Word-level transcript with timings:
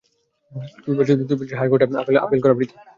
তুই 0.83 0.93
বলছিস 0.97 1.17
হাই 1.59 1.67
কোর্টে 1.71 1.85
আপিল 2.19 2.39
করা 2.41 2.55
বৃথা? 2.57 2.77